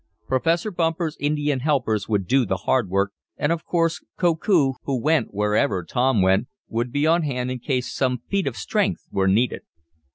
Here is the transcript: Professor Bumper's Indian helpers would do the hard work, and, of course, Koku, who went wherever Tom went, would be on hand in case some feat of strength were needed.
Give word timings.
Professor 0.27 0.71
Bumper's 0.71 1.15
Indian 1.19 1.59
helpers 1.59 2.09
would 2.09 2.25
do 2.25 2.43
the 2.43 2.57
hard 2.65 2.89
work, 2.89 3.11
and, 3.37 3.51
of 3.51 3.63
course, 3.65 4.03
Koku, 4.17 4.73
who 4.81 4.99
went 4.99 5.31
wherever 5.31 5.83
Tom 5.83 6.23
went, 6.23 6.47
would 6.67 6.91
be 6.91 7.05
on 7.05 7.21
hand 7.21 7.51
in 7.51 7.59
case 7.59 7.93
some 7.93 8.23
feat 8.27 8.47
of 8.47 8.57
strength 8.57 9.03
were 9.11 9.27
needed. 9.27 9.61